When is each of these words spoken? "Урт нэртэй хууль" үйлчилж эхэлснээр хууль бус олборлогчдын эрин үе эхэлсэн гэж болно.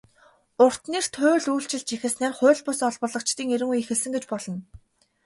"Урт 0.63 0.83
нэртэй 0.91 1.21
хууль" 1.23 1.49
үйлчилж 1.55 1.87
эхэлснээр 1.95 2.33
хууль 2.37 2.61
бус 2.65 2.79
олборлогчдын 2.89 3.51
эрин 3.55 3.69
үе 3.71 3.77
эхэлсэн 3.81 4.11
гэж 4.13 4.23
болно. 4.31 4.59